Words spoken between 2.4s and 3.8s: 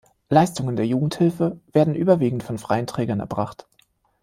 von "freien Trägern" erbracht.